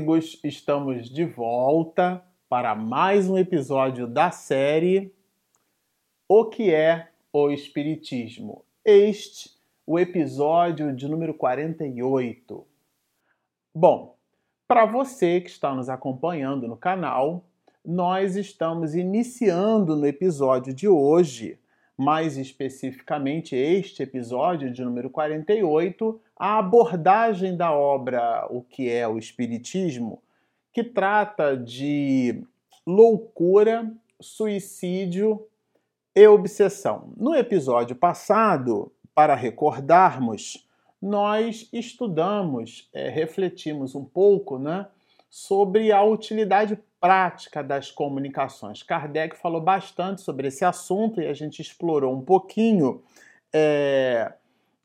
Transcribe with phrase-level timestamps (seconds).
[0.00, 5.14] amigos, estamos de volta para mais um episódio da série
[6.26, 8.64] O que é o Espiritismo?
[8.82, 9.50] Este,
[9.86, 12.66] o episódio de número 48.
[13.74, 14.16] Bom,
[14.66, 17.44] para você que está nos acompanhando no canal,
[17.84, 21.59] nós estamos iniciando no episódio de hoje,
[22.00, 29.18] mais especificamente este episódio de número 48, a abordagem da obra O que é o
[29.18, 30.22] Espiritismo,
[30.72, 32.42] que trata de
[32.86, 35.46] loucura, suicídio
[36.16, 37.12] e obsessão.
[37.18, 40.66] No episódio passado, para recordarmos,
[41.02, 44.86] nós estudamos, é, refletimos um pouco né,
[45.30, 48.82] sobre a utilidade prática das comunicações.
[48.82, 53.02] Kardec falou bastante sobre esse assunto e a gente explorou um pouquinho.
[53.52, 54.32] É,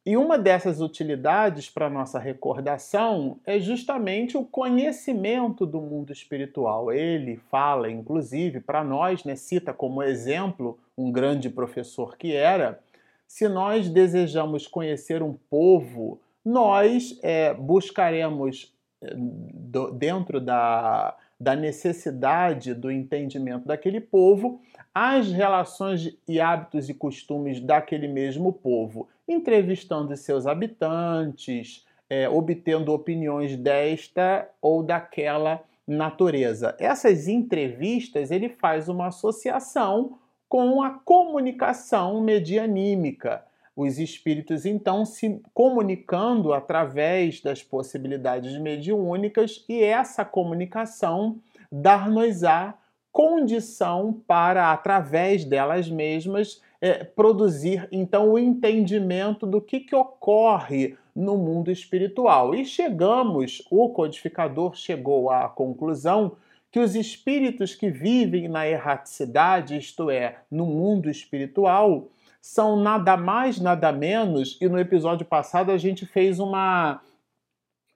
[0.06, 6.92] e uma dessas utilidades para nossa recordação é justamente o conhecimento do mundo espiritual.
[6.94, 12.80] Ele fala, inclusive, para nós, né, cita como exemplo um grande professor que era.
[13.28, 22.92] Se nós desejamos conhecer um povo, nós é, buscaremos do, dentro da, da necessidade do
[22.92, 24.62] entendimento daquele povo
[24.94, 33.58] as relações e hábitos e costumes daquele mesmo povo entrevistando seus habitantes, é, obtendo opiniões
[33.58, 36.76] desta ou daquela natureza.
[36.80, 43.44] Essas entrevistas ele faz uma associação com a comunicação medianímica.
[43.76, 51.40] Os espíritos então se comunicando através das possibilidades mediúnicas e essa comunicação
[51.72, 52.76] dar-nos-á
[53.12, 61.38] condição para, através delas mesmas, é, produzir então o entendimento do que, que ocorre no
[61.38, 62.54] mundo espiritual.
[62.54, 66.34] E chegamos, o codificador chegou à conclusão
[66.70, 72.10] que os espíritos que vivem na erraticidade, isto é, no mundo espiritual,
[72.46, 77.02] são nada mais, nada menos, e no episódio passado a gente fez uma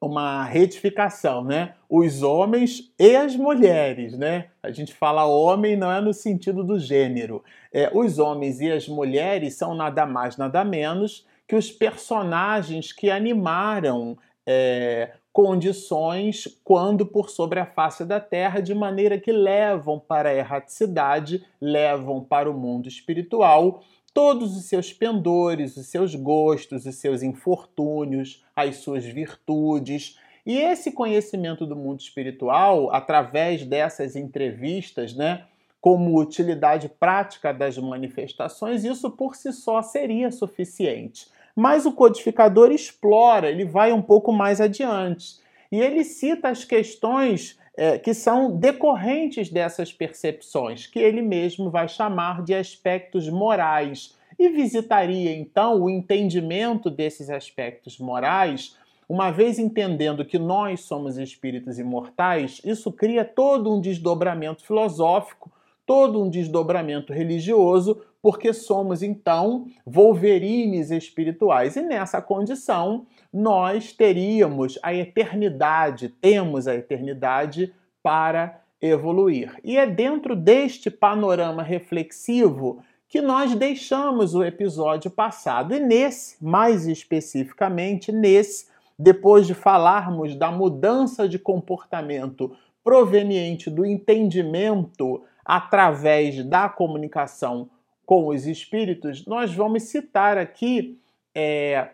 [0.01, 1.75] uma retificação, né?
[1.87, 4.47] Os homens e as mulheres, né?
[4.63, 7.43] A gente fala homem não é no sentido do gênero.
[7.71, 13.11] É, os homens e as mulheres são nada mais, nada menos que os personagens que
[13.11, 14.17] animaram
[14.47, 20.35] é, condições quando por sobre a face da terra, de maneira que levam para a
[20.35, 27.21] erraticidade, levam para o mundo espiritual todos os seus pendores, os seus gostos, os seus
[27.23, 30.17] infortúnios, as suas virtudes.
[30.45, 35.45] E esse conhecimento do mundo espiritual, através dessas entrevistas, né,
[35.81, 41.27] como utilidade prática das manifestações, isso por si só seria suficiente.
[41.55, 45.39] Mas o codificador explora, ele vai um pouco mais adiante.
[45.71, 51.87] E ele cita as questões é, que são decorrentes dessas percepções, que ele mesmo vai
[51.87, 58.75] chamar de aspectos morais, e visitaria então o entendimento desses aspectos morais.
[59.07, 65.49] Uma vez entendendo que nós somos espíritos imortais, isso cria todo um desdobramento filosófico,
[65.85, 71.77] todo um desdobramento religioso, porque somos então wolverines espirituais.
[71.77, 79.55] E nessa condição, nós teríamos a eternidade, temos a eternidade para evoluir.
[79.63, 85.73] E é dentro deste panorama reflexivo que nós deixamos o episódio passado.
[85.73, 88.67] E nesse, mais especificamente, nesse,
[88.97, 97.69] depois de falarmos da mudança de comportamento proveniente do entendimento através da comunicação
[98.05, 100.99] com os espíritos, nós vamos citar aqui
[101.33, 101.89] é,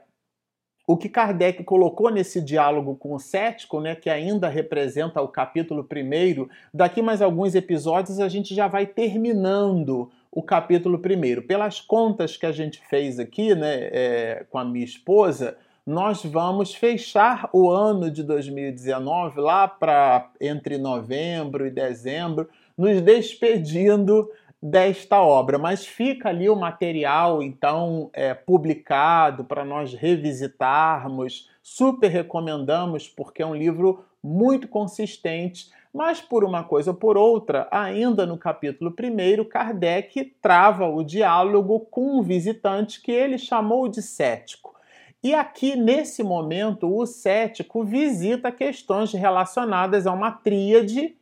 [0.87, 5.83] o que Kardec colocou nesse diálogo com o cético, né, que ainda representa o capítulo
[5.83, 11.41] primeiro, daqui mais alguns episódios a gente já vai terminando o capítulo primeiro.
[11.41, 16.73] Pelas contas que a gente fez aqui né, é, com a minha esposa, nós vamos
[16.73, 24.29] fechar o ano de 2019 lá para entre novembro e dezembro, nos despedindo
[24.61, 31.49] desta obra, mas fica ali o material então é, publicado para nós revisitarmos.
[31.61, 35.69] Super recomendamos porque é um livro muito consistente.
[35.93, 41.79] Mas por uma coisa ou por outra, ainda no capítulo 1, Kardec trava o diálogo
[41.79, 44.75] com um visitante que ele chamou de cético.
[45.23, 51.15] E aqui, nesse momento, o cético visita questões relacionadas a uma tríade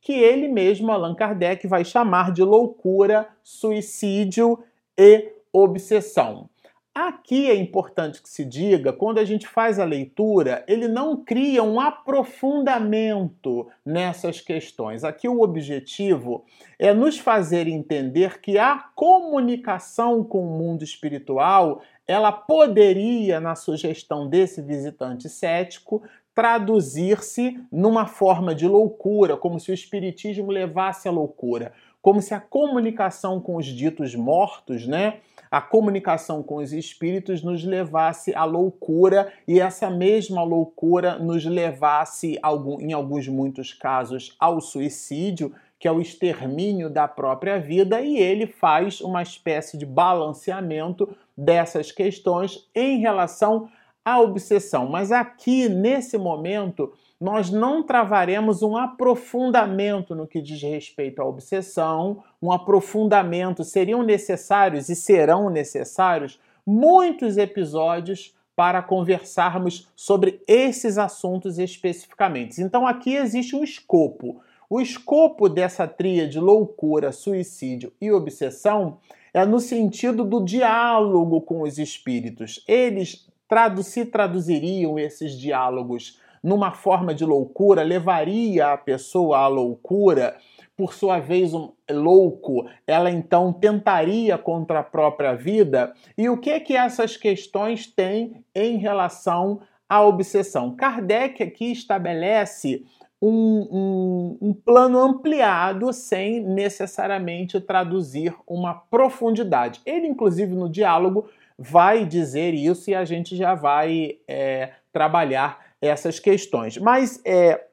[0.00, 4.58] que ele mesmo, Allan Kardec, vai chamar de loucura, suicídio
[4.96, 6.48] e obsessão.
[6.92, 11.62] Aqui é importante que se diga, quando a gente faz a leitura, ele não cria
[11.62, 15.04] um aprofundamento nessas questões.
[15.04, 16.44] Aqui o objetivo
[16.78, 24.28] é nos fazer entender que a comunicação com o mundo espiritual, ela poderia, na sugestão
[24.28, 26.02] desse visitante cético,
[26.40, 31.70] traduzir-se numa forma de loucura, como se o espiritismo levasse à loucura,
[32.00, 35.18] como se a comunicação com os ditos mortos, né,
[35.50, 42.40] a comunicação com os espíritos nos levasse à loucura e essa mesma loucura nos levasse,
[42.80, 48.46] em alguns muitos casos, ao suicídio, que é o extermínio da própria vida, e ele
[48.46, 53.68] faz uma espécie de balanceamento dessas questões em relação
[54.04, 54.88] à obsessão.
[54.88, 62.22] Mas aqui, nesse momento, nós não travaremos um aprofundamento no que diz respeito à obsessão,
[62.40, 63.62] um aprofundamento.
[63.62, 72.60] Seriam necessários e serão necessários muitos episódios para conversarmos sobre esses assuntos especificamente.
[72.60, 74.42] Então aqui existe um escopo.
[74.68, 78.98] O escopo dessa tríade loucura, suicídio e obsessão
[79.32, 82.62] é no sentido do diálogo com os espíritos.
[82.68, 90.36] Eles tradu se traduziriam esses diálogos numa forma de loucura, levaria a pessoa à loucura,
[90.76, 95.92] por sua vez, um louco, ela então tentaria contra a própria vida.
[96.16, 100.74] E o que que essas questões têm em relação à obsessão?
[100.74, 102.86] Kardec aqui estabelece
[103.20, 109.82] um, um, um, plano ampliado sem necessariamente traduzir uma profundidade.
[109.84, 111.28] Ele, inclusive, no diálogo,
[111.62, 116.78] vai dizer isso e a gente já vai é, trabalhar essas questões.
[116.78, 117.66] Mas, é,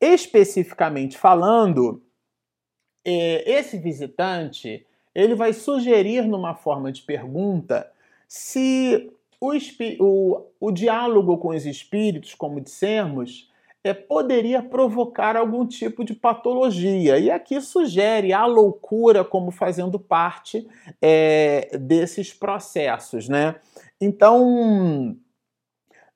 [0.00, 2.02] especificamente falando,
[3.04, 7.92] é, esse visitante ele vai sugerir numa forma de pergunta
[8.26, 9.52] se o,
[10.00, 13.51] o, o diálogo com os espíritos, como dissemos,
[13.84, 17.18] é, poderia provocar algum tipo de patologia.
[17.18, 20.66] E aqui sugere a loucura como fazendo parte
[21.00, 23.28] é, desses processos.
[23.28, 23.56] Né?
[24.00, 25.16] Então,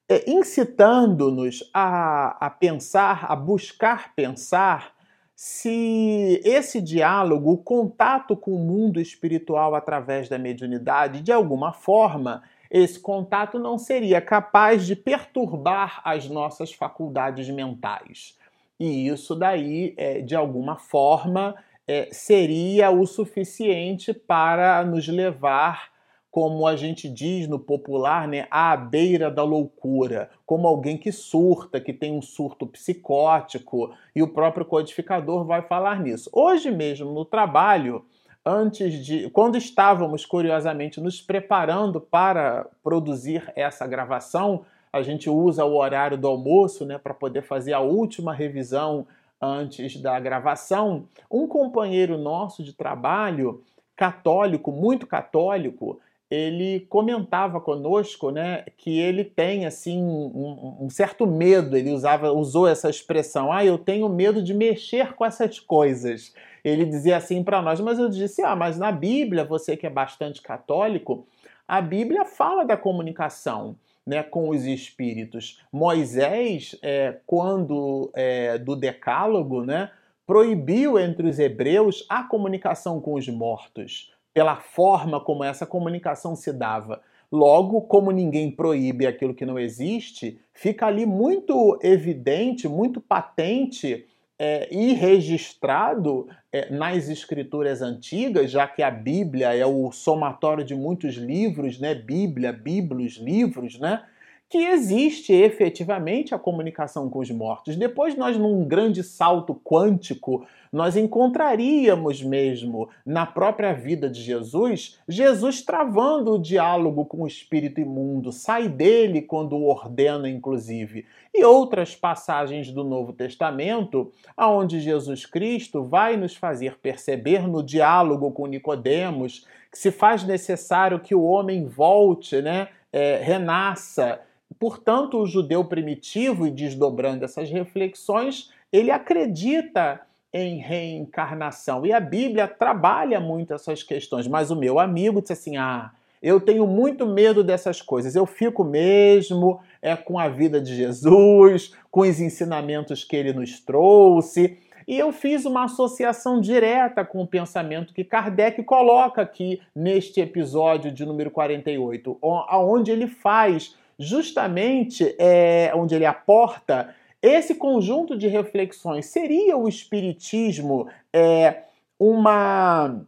[0.09, 4.95] é, incitando-nos a, a pensar, a buscar pensar
[5.35, 12.43] se esse diálogo, o contato com o mundo espiritual através da mediunidade, de alguma forma,
[12.71, 18.37] esse contato não seria capaz de perturbar as nossas faculdades mentais.
[18.79, 21.55] E isso daí, é, de alguma forma,
[21.87, 25.97] é, seria o suficiente para nos levar
[26.37, 31.81] como a gente diz no popular, né, à beira da loucura, como alguém que surta,
[31.81, 36.29] que tem um surto psicótico, e o próprio codificador vai falar nisso.
[36.35, 38.05] Hoje mesmo no trabalho,
[38.47, 45.77] antes de, quando estávamos curiosamente nos preparando para produzir essa gravação, a gente usa o
[45.77, 49.05] horário do almoço, né, para poder fazer a última revisão
[49.43, 51.09] antes da gravação.
[51.29, 53.65] Um companheiro nosso de trabalho,
[53.97, 55.99] católico, muito católico,
[56.31, 61.77] ele comentava conosco, né, que ele tem assim um, um, certo medo.
[61.77, 66.35] Ele usava, usou essa expressão: "Ah, eu tenho medo de mexer com essas coisas".
[66.65, 69.91] Ele dizia assim para nós, mas eu disse: "Ah, mas na Bíblia, você que é
[69.91, 71.27] bastante católico,
[71.67, 73.77] a Bíblia fala da comunicação."
[74.09, 75.61] Né, com os espíritos.
[75.73, 79.91] Moisés, é, quando é, do Decálogo, né,
[80.25, 86.53] proibiu entre os hebreus a comunicação com os mortos pela forma como essa comunicação se
[86.53, 87.01] dava.
[87.33, 94.05] Logo, como ninguém proíbe aquilo que não existe, fica ali muito evidente, muito patente
[94.39, 100.75] é, e registrado é, nas escrituras antigas, já que a Bíblia é o somatório de
[100.75, 101.95] muitos livros, né?
[101.95, 104.03] Bíblia, bíblios, livros, né?
[104.49, 107.75] Que existe efetivamente a comunicação com os mortos.
[107.75, 115.63] Depois, nós, num grande salto quântico, nós encontraríamos mesmo na própria vida de Jesus, Jesus
[115.63, 121.07] travando o diálogo com o espírito imundo, sai dele quando o ordena, inclusive.
[121.35, 128.31] E outras passagens do Novo Testamento, aonde Jesus Cristo vai nos fazer perceber no diálogo
[128.31, 134.21] com Nicodemos que se faz necessário que o homem volte, né, é, renasça
[134.59, 140.01] Portanto, o judeu primitivo, e desdobrando essas reflexões, ele acredita
[140.33, 141.87] em reencarnação.
[141.87, 144.27] E a Bíblia trabalha muito essas questões.
[144.27, 145.91] Mas o meu amigo disse assim: ah,
[146.23, 148.15] eu tenho muito medo dessas coisas.
[148.15, 153.61] Eu fico mesmo é com a vida de Jesus, com os ensinamentos que ele nos
[153.61, 154.59] trouxe.
[154.89, 160.93] E eu fiz uma associação direta com o pensamento que Kardec coloca aqui neste episódio
[160.93, 169.07] de número 48, onde ele faz justamente é, onde ele aporta esse conjunto de reflexões.
[169.07, 171.63] Seria o Espiritismo é,
[171.99, 173.03] uma.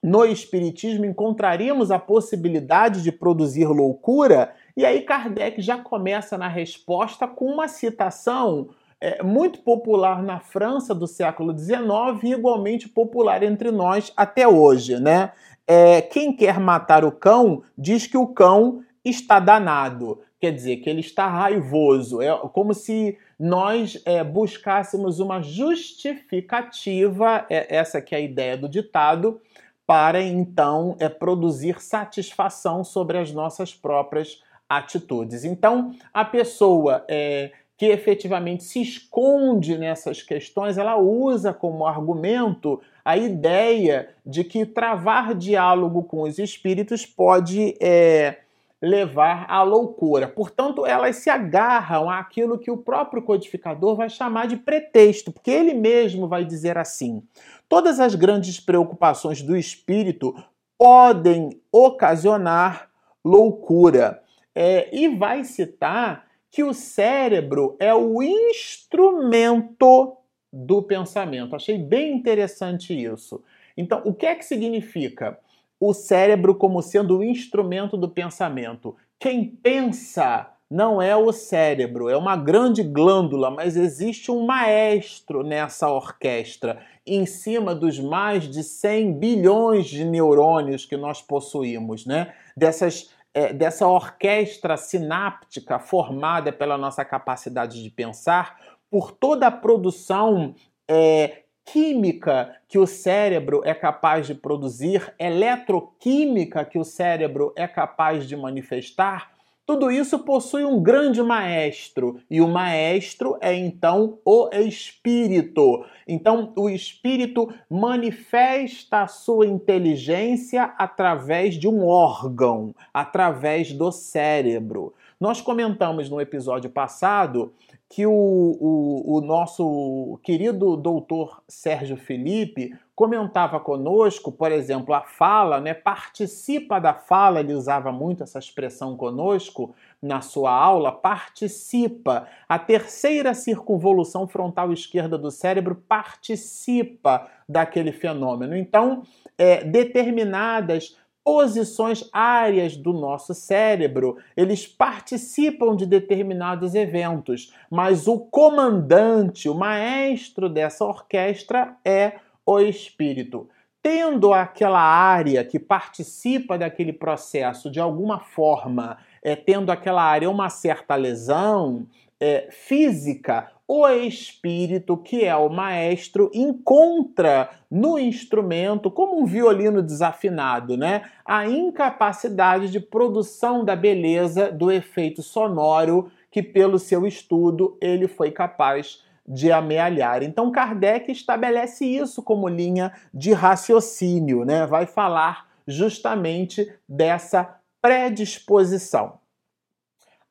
[0.00, 4.54] No Espiritismo encontraríamos a possibilidade de produzir loucura?
[4.76, 8.68] E aí Kardec já começa na resposta com uma citação
[9.00, 11.82] é, muito popular na França do século XIX
[12.22, 15.32] e igualmente popular entre nós até hoje, né?
[15.66, 20.88] É, quem quer matar o cão diz que o cão está danado, quer dizer que
[20.88, 22.22] ele está raivoso.
[22.22, 28.68] É como se nós é, buscássemos uma justificativa, é, essa que é a ideia do
[28.68, 29.40] ditado,
[29.86, 35.44] para então é, produzir satisfação sobre as nossas próprias atitudes.
[35.44, 43.16] Então, a pessoa é, que efetivamente se esconde nessas questões, ela usa como argumento a
[43.16, 48.38] ideia de que travar diálogo com os espíritos pode é,
[48.80, 50.28] levar à loucura.
[50.28, 55.74] Portanto, elas se agarram àquilo que o próprio codificador vai chamar de pretexto, porque ele
[55.74, 57.22] mesmo vai dizer assim:
[57.68, 60.34] todas as grandes preocupações do espírito
[60.78, 62.88] podem ocasionar
[63.24, 64.22] loucura
[64.54, 70.16] é, e vai citar que o cérebro é o instrumento
[70.52, 71.54] do pensamento.
[71.54, 73.42] Achei bem interessante isso.
[73.76, 75.38] Então, o que é que significa
[75.80, 78.96] o cérebro como sendo o instrumento do pensamento?
[79.18, 85.90] Quem pensa não é o cérebro, é uma grande glândula, mas existe um maestro nessa
[85.90, 92.34] orquestra, em cima dos mais de 100 bilhões de neurônios que nós possuímos, né?
[92.54, 98.58] Dessas é, dessa orquestra sináptica formada pela nossa capacidade de pensar,
[98.90, 100.54] por toda a produção
[100.88, 108.26] é, química que o cérebro é capaz de produzir, eletroquímica que o cérebro é capaz
[108.26, 109.32] de manifestar,
[109.68, 115.84] tudo isso possui um grande maestro, e o maestro é então o espírito.
[116.06, 124.94] Então, o espírito manifesta a sua inteligência através de um órgão, através do cérebro.
[125.20, 127.52] Nós comentamos no episódio passado
[127.90, 135.58] que o, o, o, nosso querido doutor Sérgio Felipe comentava conosco, por exemplo, a fala,
[135.58, 142.28] né, participa da fala, ele usava muito essa expressão conosco na sua aula, participa.
[142.46, 148.54] A terceira circunvolução frontal esquerda do cérebro participa daquele fenômeno.
[148.54, 149.02] Então,
[149.38, 150.94] é, determinadas
[151.28, 160.48] posições, áreas do nosso cérebro, eles participam de determinados eventos, mas o comandante, o maestro
[160.48, 162.14] dessa orquestra é
[162.46, 163.46] o espírito.
[163.82, 170.48] Tendo aquela área que participa daquele processo de alguma forma, é, tendo aquela área uma
[170.48, 171.86] certa lesão
[172.18, 180.74] é, física o espírito, que é o maestro, encontra no instrumento, como um violino desafinado,
[180.74, 188.08] né, a incapacidade de produção da beleza do efeito sonoro que, pelo seu estudo, ele
[188.08, 190.22] foi capaz de amealhar.
[190.22, 194.66] Então, Kardec estabelece isso como linha de raciocínio, né?
[194.66, 199.18] Vai falar justamente dessa predisposição.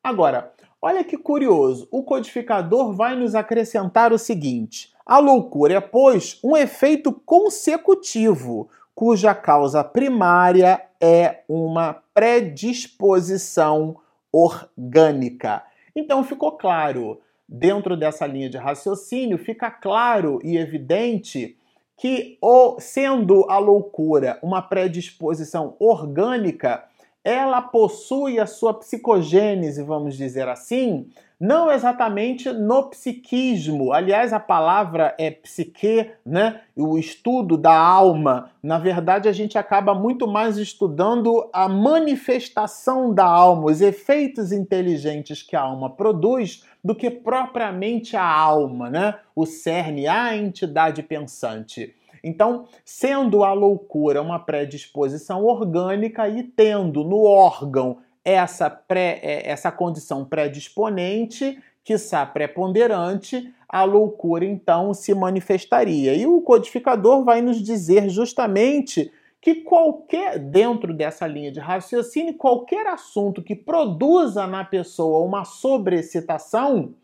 [0.02, 6.38] Agora, Olha que curioso, o codificador vai nos acrescentar o seguinte: a loucura é, pois,
[6.42, 13.96] um efeito consecutivo, cuja causa primária é uma predisposição
[14.32, 15.64] orgânica.
[15.96, 21.56] Então ficou claro, dentro dessa linha de raciocínio, fica claro e evidente
[21.96, 22.38] que,
[22.78, 26.84] sendo a loucura uma predisposição orgânica,
[27.24, 31.08] ela possui a sua psicogênese, vamos dizer assim,
[31.40, 33.92] não exatamente no psiquismo.
[33.92, 36.62] Aliás, a palavra é psique, né?
[36.74, 38.50] O estudo da alma.
[38.60, 45.42] Na verdade, a gente acaba muito mais estudando a manifestação da alma, os efeitos inteligentes
[45.42, 49.14] que a alma produz, do que propriamente a alma, né?
[49.34, 51.94] O cerne, a entidade pensante.
[52.22, 59.72] Então, sendo a loucura uma predisposição orgânica e tendo no órgão essa, pré, é, essa
[59.72, 66.14] condição predisponente, quiçá preponderante, a loucura então se manifestaria.
[66.14, 69.10] E o codificador vai nos dizer justamente
[69.40, 76.94] que qualquer, dentro dessa linha de raciocínio, qualquer assunto que produza na pessoa uma sobrecitação,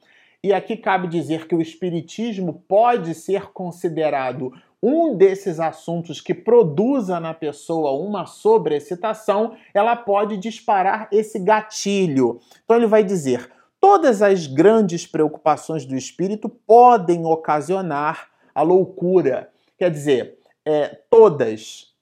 [0.42, 4.52] e aqui cabe dizer que o espiritismo pode ser considerado
[4.84, 12.38] um desses assuntos que produza na pessoa uma sobreexcitação, ela pode disparar esse gatilho.
[12.64, 13.50] Então ele vai dizer:
[13.80, 19.50] todas as grandes preocupações do espírito podem ocasionar a loucura.
[19.78, 21.94] Quer dizer, é, todas,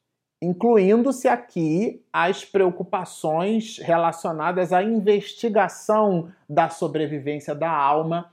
[0.43, 8.29] incluindo-se aqui as preocupações relacionadas à investigação da sobrevivência da alma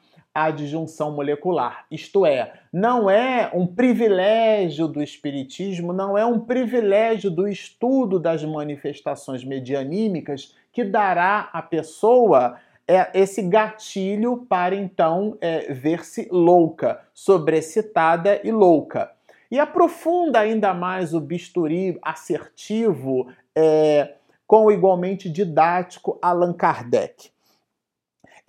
[0.46, 1.86] à disjunção molecular.
[1.90, 8.44] Isto é, não é um privilégio do espiritismo, não é um privilégio do estudo das
[8.44, 18.42] manifestações medianímicas que dará à pessoa é, esse gatilho para então é, ver-se louca, sobrecitada
[18.44, 19.12] e louca.
[19.52, 24.16] E aprofunda ainda mais o bisturi assertivo é,
[24.48, 27.32] com o igualmente didático Allan Kardec.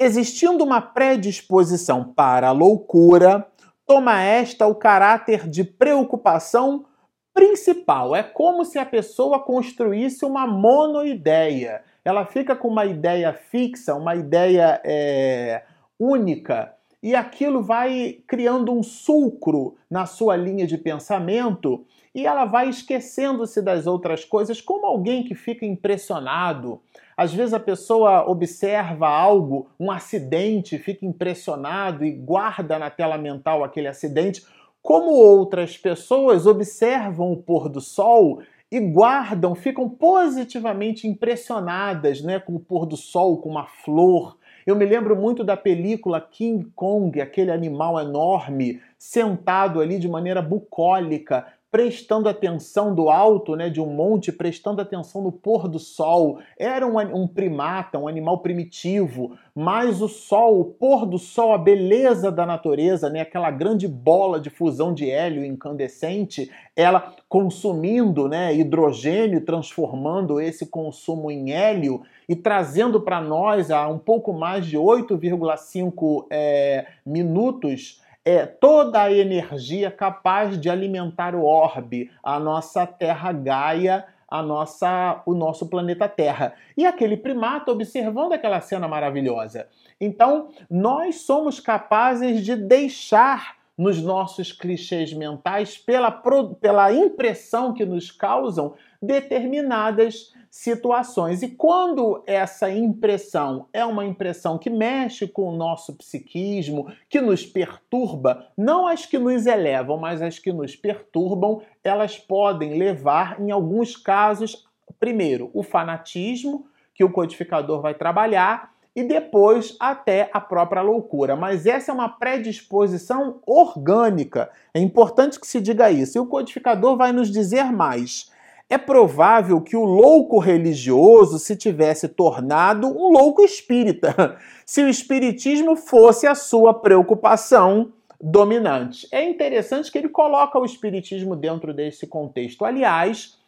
[0.03, 3.47] Existindo uma predisposição para a loucura,
[3.87, 6.87] toma esta o caráter de preocupação
[7.35, 8.17] principal.
[8.17, 11.83] É como se a pessoa construísse uma monoideia.
[12.03, 15.65] Ela fica com uma ideia fixa, uma ideia é,
[15.99, 22.69] única, e aquilo vai criando um sulcro na sua linha de pensamento e ela vai
[22.69, 26.81] esquecendo-se das outras coisas, como alguém que fica impressionado.
[27.17, 33.63] Às vezes a pessoa observa algo, um acidente, fica impressionado e guarda na tela mental
[33.63, 34.45] aquele acidente,
[34.83, 38.41] como outras pessoas observam o pôr do sol
[38.73, 44.39] e guardam, ficam positivamente impressionadas né, com o pôr do sol, com uma flor.
[44.67, 50.41] Eu me lembro muito da película King Kong, aquele animal enorme, sentado ali de maneira
[50.41, 56.41] bucólica, prestando atenção do alto, né, de um monte, prestando atenção no pôr do sol.
[56.59, 61.59] Era um, um, primata, um animal primitivo, mas o sol, o pôr do sol, a
[61.59, 68.53] beleza da natureza, né, aquela grande bola de fusão de hélio incandescente, ela consumindo né,
[68.53, 74.77] hidrogênio, transformando esse consumo em hélio e trazendo para nós a um pouco mais de
[74.77, 83.33] 8,5 é, minutos é toda a energia capaz de alimentar o orbe, a nossa Terra
[83.33, 86.55] Gaia, a nossa, o nosso planeta Terra.
[86.77, 89.67] E aquele primata observando aquela cena maravilhosa.
[90.01, 96.13] Então, nós somos capazes de deixar nos nossos clichês mentais, pela,
[96.61, 101.43] pela impressão que nos causam determinadas situações.
[101.43, 107.47] E quando essa impressão é uma impressão que mexe com o nosso psiquismo, que nos
[107.47, 113.53] perturba, não as que nos elevam, mas as que nos perturbam, elas podem levar, em
[113.53, 114.67] alguns casos,
[114.99, 121.37] primeiro, o fanatismo, que o codificador vai trabalhar, e depois até a própria loucura.
[121.37, 124.51] Mas essa é uma predisposição orgânica.
[124.75, 126.19] É importante que se diga isso.
[126.19, 128.31] E o codificador vai nos dizer mais.
[128.71, 135.75] É provável que o louco religioso se tivesse tornado um louco espírita, se o espiritismo
[135.75, 139.09] fosse a sua preocupação dominante.
[139.11, 142.65] É interessante que ele coloca o espiritismo dentro desse contexto.
[142.65, 143.40] Aliás,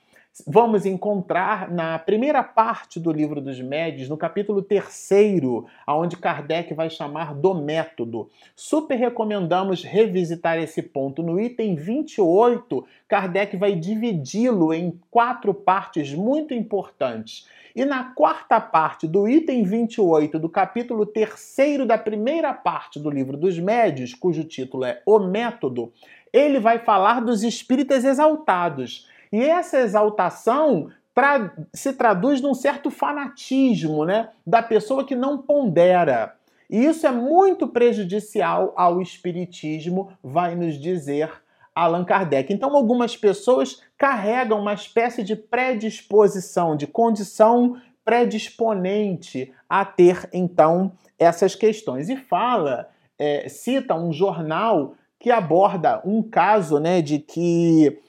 [0.46, 6.88] vamos encontrar na primeira parte do livro dos médios, no capítulo terceiro, aonde Kardec vai
[6.88, 8.30] chamar do método.
[8.56, 11.22] Super recomendamos revisitar esse ponto.
[11.22, 17.46] No item 28, Kardec vai dividi-lo em quatro partes muito importantes.
[17.76, 23.36] E na quarta parte do item 28 do capítulo terceiro da primeira parte do livro
[23.36, 25.92] dos médios, cujo título é O Método,
[26.32, 34.04] ele vai falar dos espíritas exaltados e essa exaltação tra se traduz num certo fanatismo
[34.04, 36.34] né, da pessoa que não pondera.
[36.68, 41.30] E isso é muito prejudicial ao espiritismo, vai nos dizer
[41.74, 42.52] Allan Kardec.
[42.52, 51.54] Então, algumas pessoas carregam uma espécie de predisposição, de condição predisponente a ter, então, essas
[51.54, 52.08] questões.
[52.08, 58.00] E fala, é, cita um jornal que aborda um caso né, de que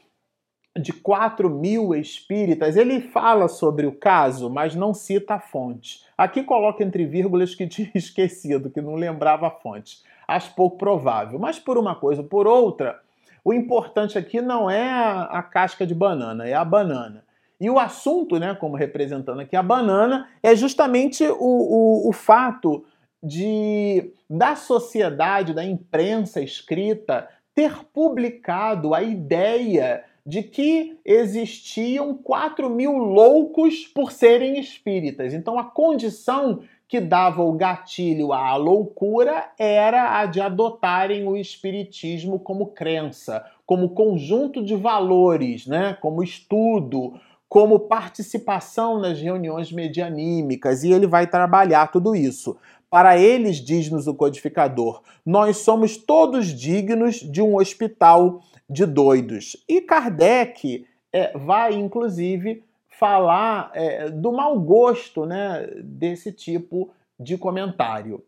[0.78, 6.04] de 4 mil espíritas, ele fala sobre o caso, mas não cita a fonte.
[6.18, 10.00] Aqui coloca entre vírgulas que tinha esquecido, que não lembrava a fonte.
[10.28, 11.38] Acho pouco provável.
[11.38, 13.00] Mas por uma coisa por outra,
[13.44, 17.24] o importante aqui não é a, a casca de banana, é a banana.
[17.60, 22.84] E o assunto, né, como representando aqui a banana, é justamente o, o, o fato
[23.22, 32.94] de da sociedade, da imprensa escrita, ter publicado a ideia de que existiam 4 mil
[32.94, 35.34] loucos por serem espíritas.
[35.34, 42.40] Então, a condição que dava o gatilho à loucura era a de adotarem o espiritismo
[42.40, 45.98] como crença, como conjunto de valores, né?
[46.00, 52.58] como estudo, como participação nas reuniões medianímicas, e ele vai trabalhar tudo isso.
[52.90, 59.58] Para eles, diz-nos o codificador, nós somos todos dignos de um hospital de doidos.
[59.68, 68.24] E Kardec é, vai, inclusive, falar é, do mau gosto né, desse tipo de comentário.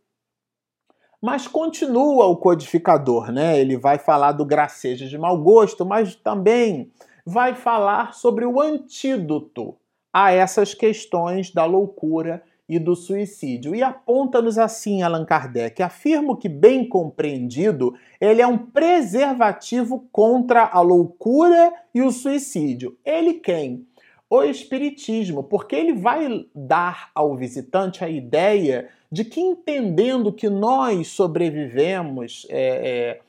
[1.21, 3.59] Mas continua o codificador, né?
[3.59, 6.91] Ele vai falar do gracejo de mau gosto, mas também
[7.25, 9.75] vai falar sobre o antídoto
[10.13, 13.75] a essas questões da loucura e do suicídio.
[13.75, 20.81] E aponta-nos assim Allan Kardec: afirmo que, bem compreendido, ele é um preservativo contra a
[20.81, 22.97] loucura e o suicídio.
[23.05, 23.85] Ele quem?
[24.29, 31.09] O Espiritismo, porque ele vai dar ao visitante a ideia de que, entendendo que nós
[31.09, 33.21] sobrevivemos é, é,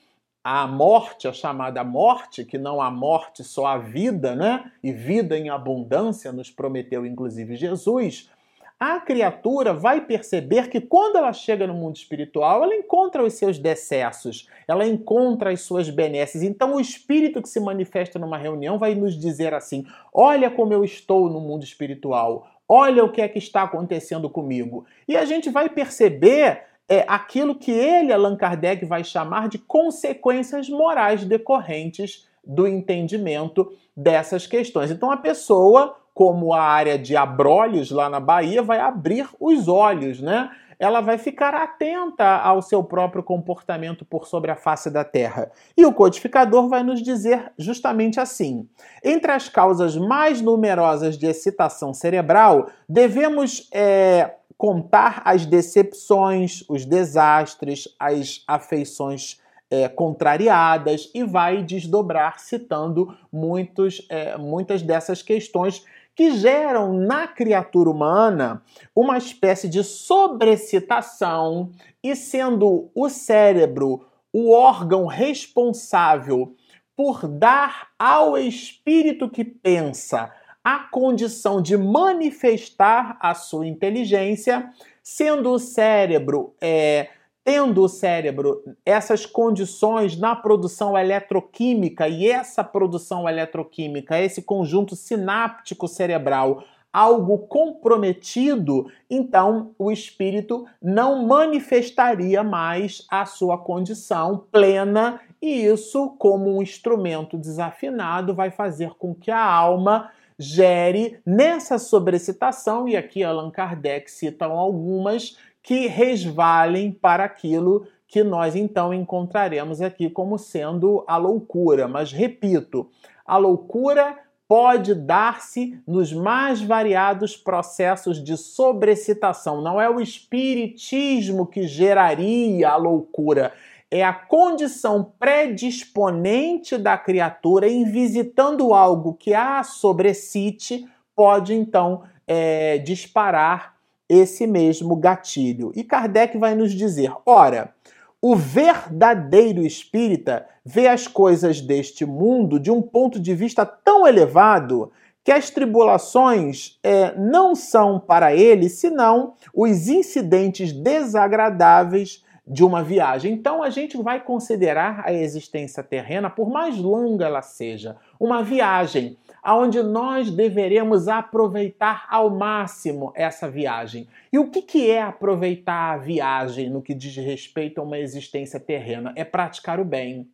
[0.42, 4.72] à morte, a chamada morte, que não a morte, só a vida, né?
[4.82, 8.30] E vida em abundância, nos prometeu inclusive Jesus
[8.78, 13.58] a criatura vai perceber que quando ela chega no mundo espiritual, ela encontra os seus
[13.58, 16.42] decessos, ela encontra as suas benesses.
[16.42, 20.84] Então, o espírito que se manifesta numa reunião vai nos dizer assim: Olha como eu
[20.84, 24.84] estou no mundo espiritual, olha o que é que está acontecendo comigo.
[25.08, 30.68] E a gente vai perceber é, aquilo que ele, Allan Kardec, vai chamar de consequências
[30.68, 34.90] morais decorrentes do entendimento dessas questões.
[34.90, 40.18] Então, a pessoa como a área de Abrolhos, lá na Bahia, vai abrir os olhos,
[40.18, 40.50] né?
[40.78, 45.50] Ela vai ficar atenta ao seu próprio comportamento por sobre a face da Terra.
[45.76, 48.66] E o codificador vai nos dizer justamente assim:
[49.04, 57.94] entre as causas mais numerosas de excitação cerebral, devemos é, contar as decepções, os desastres,
[58.00, 59.38] as afeições
[59.70, 65.84] é, contrariadas e vai desdobrar citando muitos, é, muitas dessas questões
[66.16, 68.62] que geram na criatura humana
[68.94, 71.70] uma espécie de sobrecitação
[72.02, 76.56] e sendo o cérebro o órgão responsável
[76.96, 80.32] por dar ao espírito que pensa
[80.64, 84.68] a condição de manifestar a sua inteligência,
[85.02, 87.10] sendo o cérebro é,
[87.46, 95.86] tendo o cérebro essas condições na produção eletroquímica e essa produção eletroquímica, esse conjunto sináptico
[95.86, 106.16] cerebral, algo comprometido, então o espírito não manifestaria mais a sua condição plena e isso,
[106.18, 113.22] como um instrumento desafinado, vai fazer com que a alma gere nessa sobrecitação, e aqui
[113.22, 121.02] Allan Kardec citam algumas, que resvalem para aquilo que nós então encontraremos aqui como sendo
[121.08, 121.88] a loucura.
[121.88, 122.88] Mas repito,
[123.26, 129.60] a loucura pode dar-se nos mais variados processos de sobrecitação.
[129.60, 133.52] Não é o espiritismo que geraria a loucura,
[133.90, 142.78] é a condição predisponente da criatura em visitando algo que a sobrecite, pode então é,
[142.78, 143.75] disparar
[144.08, 145.72] esse mesmo gatilho.
[145.74, 147.74] E Kardec vai nos dizer: ora,
[148.20, 154.90] o verdadeiro espírita vê as coisas deste mundo de um ponto de vista tão elevado
[155.22, 163.32] que as tribulações é, não são para ele senão os incidentes desagradáveis de uma viagem.
[163.32, 169.18] Então a gente vai considerar a existência terrena, por mais longa ela seja, uma viagem
[169.46, 174.08] aonde nós deveremos aproveitar ao máximo essa viagem.
[174.32, 178.58] E o que, que é aproveitar a viagem no que diz respeito a uma existência
[178.58, 179.12] terrena?
[179.14, 180.28] É praticar o bem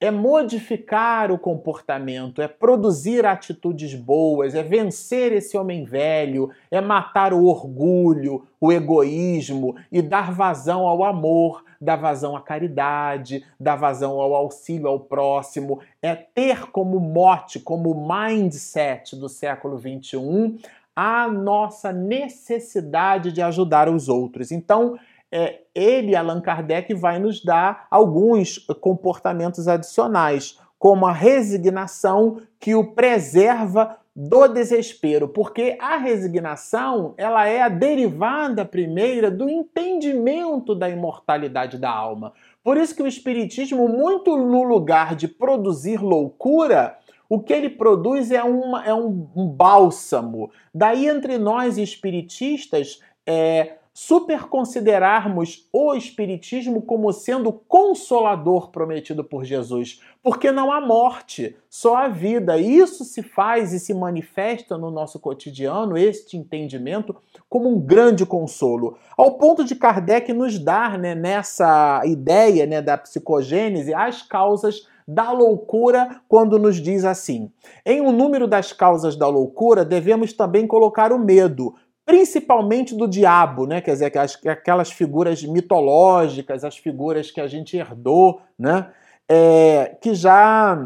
[0.00, 7.32] é modificar o comportamento, é produzir atitudes boas, é vencer esse homem velho, é matar
[7.32, 14.20] o orgulho, o egoísmo e dar vazão ao amor, dar vazão à caridade, dar vazão
[14.20, 20.58] ao auxílio ao próximo, é ter como mote, como mindset do século 21
[20.96, 24.52] a nossa necessidade de ajudar os outros.
[24.52, 24.96] Então,
[25.36, 32.92] é, ele, Allan Kardec, vai nos dar alguns comportamentos adicionais, como a resignação que o
[32.94, 41.78] preserva do desespero, porque a resignação ela é a derivada primeira do entendimento da imortalidade
[41.78, 42.32] da alma.
[42.62, 46.96] Por isso que o espiritismo, muito no lugar de produzir loucura,
[47.28, 50.52] o que ele produz é, uma, é um, um bálsamo.
[50.72, 60.50] Daí entre nós espiritistas é, superconsiderarmos o Espiritismo como sendo consolador prometido por Jesus, porque
[60.50, 62.58] não há morte, só a vida.
[62.58, 67.14] Isso se faz e se manifesta no nosso cotidiano, este entendimento,
[67.48, 68.98] como um grande consolo.
[69.16, 75.30] Ao ponto de Kardec nos dar, né, nessa ideia né, da psicogênese, as causas da
[75.30, 77.50] loucura quando nos diz assim:
[77.84, 83.66] em um número das causas da loucura, devemos também colocar o medo, principalmente do diabo,
[83.66, 83.80] né?
[83.80, 84.12] Quer dizer,
[84.48, 88.90] aquelas figuras mitológicas, as figuras que a gente herdou, né?
[89.28, 90.78] É, que já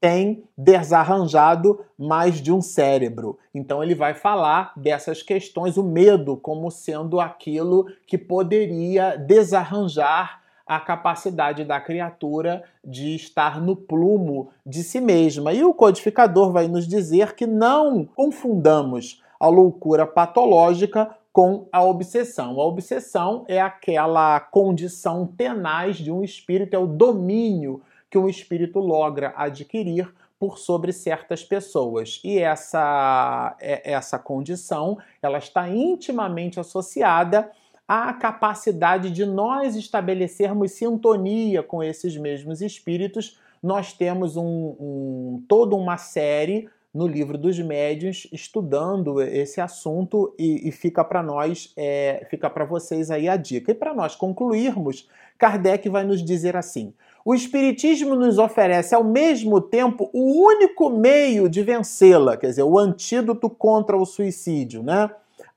[0.00, 3.38] tem desarranjado mais de um cérebro.
[3.54, 10.80] Então ele vai falar dessas questões, o medo como sendo aquilo que poderia desarranjar a
[10.80, 15.52] capacidade da criatura de estar no plumo de si mesma.
[15.52, 22.58] E o codificador vai nos dizer que não confundamos a loucura patológica com a obsessão.
[22.60, 28.78] A obsessão é aquela condição tenaz de um espírito, é o domínio que um espírito
[28.78, 32.20] logra adquirir por sobre certas pessoas.
[32.24, 37.50] E essa, é, essa condição ela está intimamente associada
[37.86, 43.38] à capacidade de nós estabelecermos sintonia com esses mesmos espíritos.
[43.62, 50.66] Nós temos um, um toda uma série no livro dos médiuns estudando esse assunto e,
[50.66, 53.70] e fica para nós, é, fica para vocês aí a dica.
[53.70, 55.06] E para nós concluirmos,
[55.36, 61.50] Kardec vai nos dizer assim: o Espiritismo nos oferece ao mesmo tempo o único meio
[61.50, 65.10] de vencê-la, quer dizer, o antídoto contra o suicídio, né?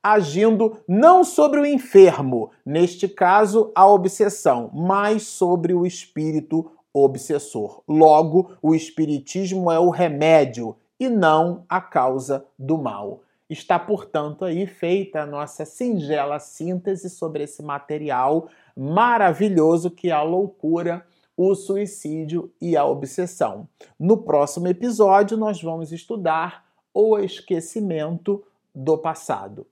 [0.04, 7.82] Agindo não sobre o enfermo, neste caso a obsessão, mas sobre o espírito obsessor.
[7.88, 13.22] Logo, o Espiritismo é o remédio e não a causa do mal.
[13.50, 20.22] Está, portanto, aí feita a nossa singela síntese sobre esse material maravilhoso que é a
[20.22, 23.68] loucura, o suicídio e a obsessão.
[24.00, 28.44] No próximo episódio, nós vamos estudar o esquecimento
[28.76, 29.66] do passado.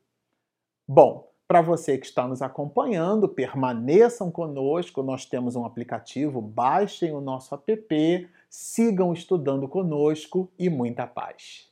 [0.88, 5.04] Bom, para você que está nos acompanhando, permaneçam conosco.
[5.04, 11.72] Nós temos um aplicativo, baixem o nosso app sigam estudando conosco e muita paz.